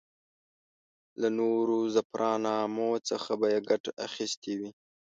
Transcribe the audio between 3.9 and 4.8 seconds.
اخیستې وي.